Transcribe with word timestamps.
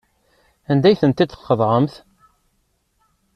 Anda 0.71 0.87
ay 0.89 0.97
tent-id-tqeḍɛemt? 1.01 1.93